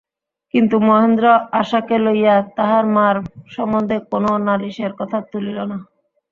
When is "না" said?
5.71-5.77